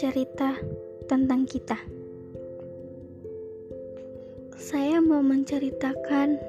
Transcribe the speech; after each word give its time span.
cerita 0.00 0.56
tentang 1.12 1.44
kita. 1.44 1.76
Saya 4.56 4.96
mau 5.04 5.20
menceritakan 5.20 6.40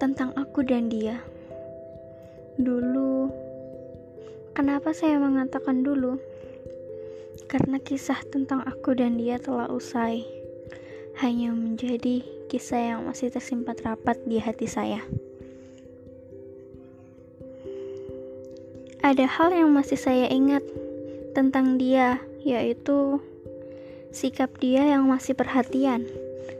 tentang 0.00 0.32
aku 0.32 0.64
dan 0.64 0.88
dia. 0.88 1.20
Dulu, 2.56 3.28
kenapa 4.56 4.96
saya 4.96 5.20
mengatakan 5.20 5.84
dulu? 5.84 6.16
Karena 7.44 7.76
kisah 7.76 8.24
tentang 8.32 8.64
aku 8.64 8.96
dan 8.96 9.20
dia 9.20 9.36
telah 9.36 9.68
usai, 9.68 10.24
hanya 11.20 11.52
menjadi 11.52 12.24
kisah 12.48 12.96
yang 12.96 13.00
masih 13.04 13.28
tersimpan 13.28 13.76
rapat 13.84 14.16
di 14.24 14.40
hati 14.40 14.64
saya. 14.64 15.04
Ada 19.04 19.28
hal 19.28 19.52
yang 19.52 19.76
masih 19.76 20.00
saya 20.00 20.24
ingat 20.32 20.64
tentang 21.36 21.76
dia, 21.76 22.16
yaitu 22.48 23.20
sikap 24.08 24.48
dia 24.56 24.88
yang 24.88 25.04
masih 25.04 25.36
perhatian, 25.36 26.08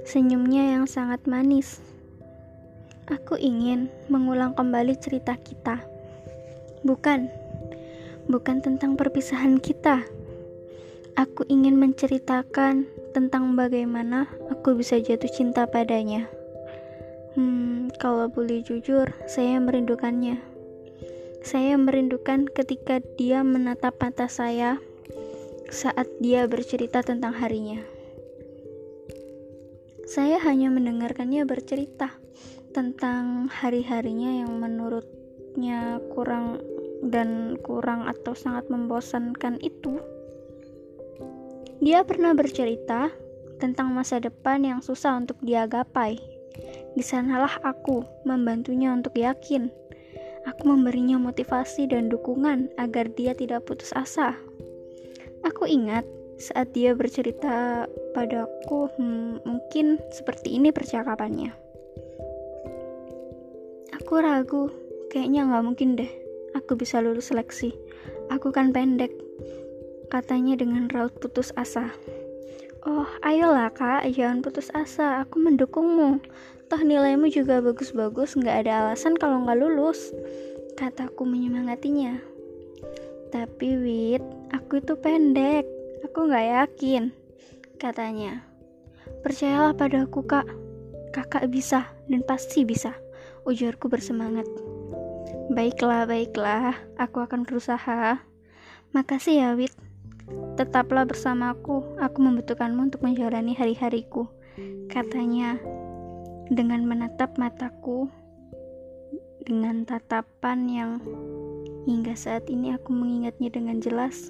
senyumnya 0.05 0.77
yang 0.77 0.85
sangat 0.85 1.25
manis. 1.25 1.81
Aku 3.09 3.41
ingin 3.41 3.89
mengulang 4.13 4.53
kembali 4.53 4.93
cerita 5.01 5.33
kita. 5.41 5.81
Bukan, 6.85 7.33
bukan 8.29 8.61
tentang 8.61 9.01
perpisahan 9.01 9.57
kita. 9.57 10.05
Aku 11.17 11.49
ingin 11.49 11.81
menceritakan 11.81 12.85
tentang 13.17 13.57
bagaimana 13.57 14.29
aku 14.53 14.77
bisa 14.77 15.01
jatuh 15.01 15.33
cinta 15.33 15.65
padanya. 15.65 16.29
Hmm, 17.33 17.89
kalau 17.97 18.29
boleh 18.29 18.61
jujur, 18.61 19.09
saya 19.25 19.57
merindukannya. 19.59 20.39
Saya 21.41 21.81
merindukan 21.81 22.45
ketika 22.51 23.01
dia 23.17 23.41
menatap 23.41 23.97
mata 24.05 24.29
saya 24.29 24.77
saat 25.69 26.09
dia 26.21 26.49
bercerita 26.49 27.05
tentang 27.05 27.37
harinya. 27.37 27.81
Saya 30.09 30.41
hanya 30.41 30.73
mendengarkannya 30.73 31.45
bercerita 31.45 32.09
tentang 32.73 33.53
hari-harinya 33.53 34.45
yang 34.45 34.57
menurutnya 34.57 36.01
kurang 36.17 36.61
dan 37.05 37.61
kurang 37.61 38.09
atau 38.09 38.33
sangat 38.33 38.67
membosankan 38.73 39.61
itu. 39.61 40.01
Dia 41.85 42.03
pernah 42.03 42.33
bercerita 42.33 43.13
tentang 43.61 43.93
masa 43.93 44.19
depan 44.19 44.65
yang 44.65 44.81
susah 44.81 45.21
untuk 45.21 45.37
dia 45.45 45.69
gapai. 45.69 46.17
Di 46.97 47.05
sanalah 47.05 47.61
aku 47.63 48.03
membantunya 48.27 48.91
untuk 48.91 49.15
yakin 49.15 49.71
Aku 50.49 50.65
memberinya 50.65 51.21
motivasi 51.21 51.93
dan 51.93 52.09
dukungan 52.09 52.73
agar 52.81 53.13
dia 53.13 53.37
tidak 53.37 53.69
putus 53.69 53.93
asa. 53.93 54.33
Aku 55.47 55.69
ingat 55.69 56.07
saat 56.39 56.71
dia 56.71 56.95
bercerita 56.95 57.87
padaku, 58.15 58.87
hmm, 58.95 59.43
mungkin 59.43 59.99
seperti 60.15 60.55
ini 60.55 60.71
percakapannya. 60.71 61.51
Aku 63.99 64.23
ragu, 64.23 64.71
kayaknya 65.11 65.51
nggak 65.51 65.65
mungkin 65.67 65.99
deh. 65.99 66.11
Aku 66.55 66.79
bisa 66.79 67.03
lulus 67.03 67.35
seleksi. 67.35 67.75
Aku 68.31 68.55
kan 68.55 68.71
pendek, 68.71 69.13
katanya 70.09 70.57
dengan 70.57 70.87
raut 70.89 71.13
putus 71.19 71.51
asa. 71.59 71.93
Oh, 72.87 73.05
ayolah 73.21 73.75
kak, 73.75 74.07
jangan 74.15 74.41
putus 74.41 74.71
asa. 74.73 75.27
Aku 75.27 75.43
mendukungmu. 75.43 76.23
Toh 76.71 76.81
nilaimu 76.85 77.29
juga 77.33 77.59
bagus-bagus, 77.59 78.39
nggak 78.39 78.65
ada 78.65 78.73
alasan 78.87 79.19
kalau 79.19 79.43
nggak 79.45 79.59
lulus. 79.59 80.15
Kataku 80.79 81.27
menyemangatinya. 81.27 82.38
Tapi 83.29 83.69
Wit, 83.77 84.25
aku 84.57 84.81
itu 84.81 84.97
pendek. 84.97 85.69
Aku 86.09 86.29
nggak 86.29 86.47
yakin. 86.49 87.13
Katanya. 87.77 88.41
Percayalah 89.21 89.77
padaku 89.77 90.25
kak. 90.25 90.49
Kakak 91.13 91.49
bisa 91.53 91.93
dan 92.09 92.25
pasti 92.25 92.65
bisa. 92.65 92.97
Ujarku 93.45 93.93
bersemangat. 93.93 94.49
Baiklah, 95.53 96.09
baiklah. 96.09 96.77
Aku 96.97 97.21
akan 97.21 97.45
berusaha. 97.45 98.21
Makasih 98.97 99.45
ya 99.45 99.49
Wit. 99.53 99.77
Tetaplah 100.57 101.05
bersamaku. 101.05 102.01
Aku 102.01 102.19
membutuhkanmu 102.25 102.93
untuk 102.93 103.05
menjalani 103.05 103.53
hari-hariku. 103.53 104.29
Katanya 104.89 105.61
dengan 106.49 106.89
menatap 106.89 107.37
mataku 107.37 108.09
dengan 109.45 109.85
tatapan 109.89 110.59
yang 110.69 110.91
hingga 111.89 112.13
saat 112.13 112.45
ini 112.53 112.77
aku 112.77 112.93
mengingatnya 112.93 113.49
dengan 113.49 113.81
jelas. 113.81 114.29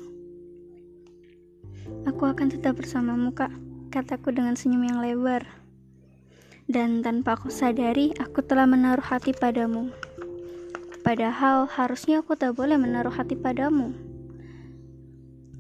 Aku 2.07 2.31
akan 2.31 2.55
tetap 2.55 2.79
bersamamu, 2.79 3.35
Kak, 3.35 3.51
kataku 3.91 4.31
dengan 4.31 4.55
senyum 4.55 4.87
yang 4.87 5.03
lebar. 5.03 5.43
Dan 6.71 7.03
tanpa 7.03 7.35
aku 7.35 7.51
sadari, 7.51 8.15
aku 8.15 8.47
telah 8.47 8.71
menaruh 8.71 9.03
hati 9.03 9.35
padamu. 9.35 9.91
Padahal 11.03 11.67
harusnya 11.67 12.23
aku 12.23 12.39
tak 12.39 12.55
boleh 12.55 12.79
menaruh 12.79 13.11
hati 13.11 13.35
padamu. 13.35 13.91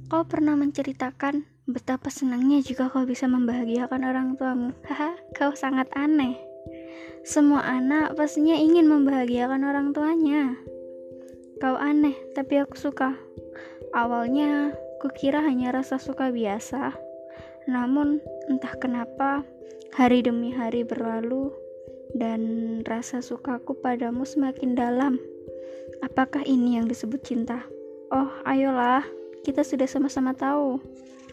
Kau 0.06 0.22
pernah 0.22 0.54
menceritakan 0.54 1.42
betapa 1.66 2.14
senangnya 2.14 2.62
jika 2.62 2.94
kau 2.94 3.02
bisa 3.08 3.26
membahagiakan 3.26 4.06
orang 4.06 4.28
tuamu. 4.38 4.70
Haha, 4.86 5.18
kau 5.34 5.50
sangat 5.58 5.90
aneh. 5.98 6.38
Semua 7.26 7.66
anak 7.66 8.14
pastinya 8.14 8.54
ingin 8.54 8.86
membahagiakan 8.86 9.66
orang 9.66 9.90
tuanya. 9.90 10.54
Kau 11.58 11.74
aneh, 11.74 12.14
tapi 12.34 12.58
aku 12.62 12.78
suka. 12.78 13.18
Awalnya, 13.90 14.74
kukira 15.02 15.42
hanya 15.42 15.74
rasa 15.74 15.98
suka 15.98 16.30
biasa. 16.30 16.94
Namun, 17.66 18.22
entah 18.46 18.74
kenapa, 18.78 19.42
hari 19.94 20.22
demi 20.22 20.54
hari 20.54 20.86
berlalu 20.86 21.50
dan 22.14 22.40
rasa 22.86 23.18
sukaku 23.20 23.74
padamu 23.82 24.22
semakin 24.22 24.78
dalam. 24.78 25.18
Apakah 26.00 26.46
ini 26.46 26.78
yang 26.78 26.86
disebut 26.86 27.20
cinta? 27.26 27.66
Oh, 28.14 28.30
ayolah, 28.46 29.02
kita 29.42 29.66
sudah 29.66 29.90
sama-sama 29.90 30.32
tahu. 30.38 30.78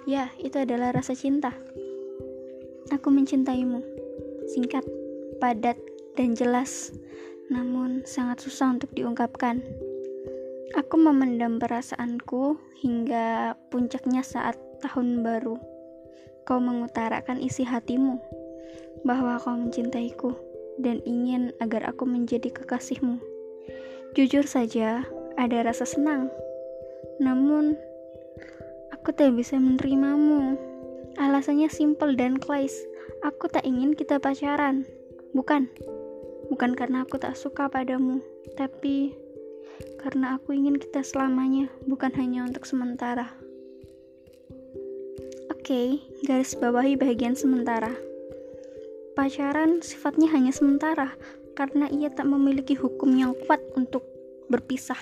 Ya, 0.09 0.33
itu 0.41 0.57
adalah 0.57 0.91
rasa 0.91 1.13
cinta. 1.13 1.53
Aku 2.89 3.13
mencintaimu. 3.13 3.81
Singkat 4.49 4.85
padat, 5.41 5.77
dan 6.15 6.31
jelas, 6.31 6.95
namun 7.51 8.01
sangat 8.07 8.39
susah 8.39 8.71
untuk 8.71 8.89
diungkapkan. 8.95 9.61
Aku 10.75 10.99
memendam 10.99 11.55
perasaanku 11.55 12.59
hingga 12.83 13.55
puncaknya 13.71 14.19
saat 14.27 14.59
tahun 14.83 15.23
baru. 15.23 15.55
Kau 16.43 16.59
mengutarakan 16.59 17.39
isi 17.39 17.63
hatimu 17.63 18.19
bahwa 19.07 19.39
kau 19.39 19.55
mencintaiku 19.55 20.35
dan 20.75 20.99
ingin 21.07 21.55
agar 21.63 21.87
aku 21.87 22.03
menjadi 22.03 22.51
kekasihmu. 22.51 23.23
Jujur 24.19 24.43
saja, 24.43 25.07
ada 25.39 25.63
rasa 25.63 25.87
senang. 25.87 26.27
Namun, 27.23 27.79
aku 28.91 29.15
tak 29.15 29.31
bisa 29.31 29.55
menerimamu. 29.55 30.59
Alasannya 31.15 31.71
simpel 31.71 32.19
dan 32.19 32.35
klise. 32.35 32.83
Aku 33.23 33.47
tak 33.47 33.63
ingin 33.63 33.95
kita 33.95 34.19
pacaran. 34.19 34.83
Bukan, 35.31 35.71
bukan 36.51 36.75
karena 36.75 37.07
aku 37.07 37.15
tak 37.15 37.39
suka 37.39 37.71
padamu, 37.71 38.19
tapi 38.59 39.15
karena 40.01 40.37
aku 40.37 40.53
ingin 40.53 40.77
kita 40.77 41.01
selamanya, 41.01 41.67
bukan 41.85 42.13
hanya 42.15 42.45
untuk 42.45 42.63
sementara. 42.63 43.31
Oke, 45.51 45.65
okay, 45.65 45.87
garis 46.25 46.53
bawahi 46.57 46.93
bagian 46.95 47.33
sementara. 47.33 47.93
Pacaran 49.17 49.81
sifatnya 49.81 50.29
hanya 50.29 50.51
sementara 50.51 51.15
karena 51.55 51.87
ia 51.89 52.11
tak 52.11 52.27
memiliki 52.27 52.75
hukum 52.75 53.15
yang 53.15 53.33
kuat 53.47 53.63
untuk 53.73 54.03
berpisah. 54.51 54.99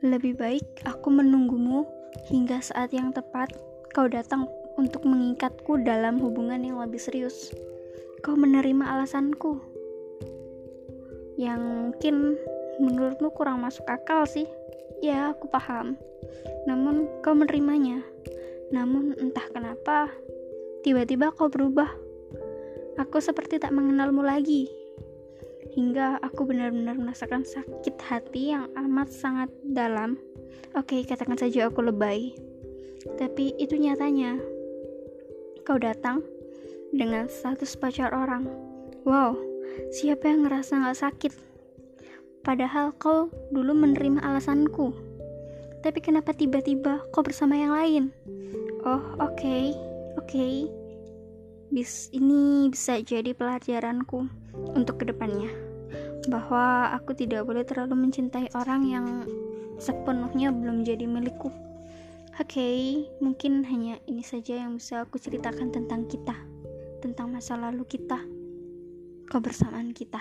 Lebih 0.00 0.40
baik 0.40 0.64
aku 0.88 1.12
menunggumu 1.12 1.84
hingga 2.32 2.64
saat 2.64 2.94
yang 2.96 3.12
tepat 3.12 3.52
kau 3.92 4.08
datang 4.08 4.48
untuk 4.78 5.04
mengikatku 5.04 5.82
dalam 5.84 6.16
hubungan 6.22 6.62
yang 6.62 6.78
lebih 6.80 6.96
serius 6.96 7.52
kau 8.20 8.36
menerima 8.36 8.84
alasanku 8.84 9.60
yang 11.40 11.60
mungkin 11.60 12.36
menurutmu 12.80 13.30
kurang 13.36 13.60
masuk 13.60 13.84
akal 13.86 14.24
sih? 14.24 14.48
Ya 15.04 15.30
aku 15.36 15.46
paham. 15.52 16.00
Namun 16.64 17.06
kau 17.20 17.36
menerimanya. 17.36 18.00
Namun 18.72 19.16
entah 19.20 19.44
kenapa 19.52 20.08
tiba-tiba 20.82 21.32
kau 21.36 21.52
berubah. 21.52 21.88
Aku 22.98 23.20
seperti 23.20 23.60
tak 23.60 23.76
mengenalmu 23.76 24.24
lagi. 24.24 24.68
Hingga 25.76 26.18
aku 26.24 26.48
benar-benar 26.48 26.98
merasakan 26.98 27.46
sakit 27.46 27.96
hati 28.02 28.56
yang 28.56 28.66
amat 28.74 29.12
sangat 29.12 29.48
dalam. 29.62 30.18
Oke 30.74 31.04
katakan 31.06 31.38
saja 31.38 31.70
aku 31.70 31.84
lebay. 31.84 32.34
Tapi 33.16 33.54
itu 33.56 33.78
nyatanya. 33.78 34.36
Kau 35.64 35.78
datang 35.78 36.24
dengan 36.90 37.30
status 37.30 37.78
pacar 37.78 38.10
orang. 38.10 38.50
Wow, 39.06 39.38
siapa 39.94 40.28
yang 40.28 40.44
ngerasa 40.44 40.82
gak 40.82 40.98
sakit? 40.98 41.32
Padahal 42.40 42.96
kau 42.96 43.28
dulu 43.52 43.76
menerima 43.76 44.24
alasanku. 44.24 45.12
tapi 45.80 45.96
kenapa 46.04 46.36
tiba-tiba 46.36 47.00
kau 47.08 47.24
bersama 47.24 47.56
yang 47.56 47.72
lain? 47.72 48.04
Oh, 48.84 49.00
oke, 49.16 49.32
okay, 49.32 49.72
oke. 50.20 50.28
Okay. 50.28 50.68
Bis 51.72 52.12
ini 52.12 52.68
bisa 52.68 53.00
jadi 53.00 53.32
pelajaranku 53.32 54.28
untuk 54.76 55.00
ke 55.00 55.08
depannya 55.08 55.48
bahwa 56.28 56.92
aku 56.92 57.16
tidak 57.16 57.48
boleh 57.48 57.64
terlalu 57.64 57.96
mencintai 57.96 58.52
orang 58.52 58.82
yang 58.84 59.06
sepenuhnya 59.80 60.52
belum 60.52 60.84
jadi 60.84 61.08
milikku. 61.08 61.48
Oke, 62.36 62.56
okay, 62.56 62.80
mungkin 63.24 63.64
hanya 63.64 63.96
ini 64.04 64.20
saja 64.20 64.60
yang 64.60 64.76
bisa 64.76 65.04
aku 65.04 65.16
ceritakan 65.16 65.72
tentang 65.72 66.08
kita, 66.08 66.36
tentang 67.00 67.32
masa 67.32 67.56
lalu 67.56 67.84
kita, 67.88 68.20
kebersamaan 69.28 69.92
kita. 69.96 70.20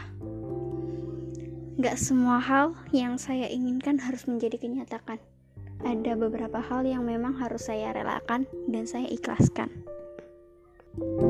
Gak 1.80 1.96
semua 1.96 2.44
hal 2.44 2.76
yang 2.92 3.16
saya 3.16 3.48
inginkan 3.48 4.04
harus 4.04 4.28
menjadi 4.28 4.60
kenyataan. 4.60 5.16
Ada 5.80 6.20
beberapa 6.20 6.60
hal 6.60 6.84
yang 6.84 7.08
memang 7.08 7.40
harus 7.40 7.72
saya 7.72 7.96
relakan 7.96 8.44
dan 8.68 8.84
saya 8.84 9.08
ikhlaskan. 9.08 9.72
thank 11.00 11.22
you 11.24 11.29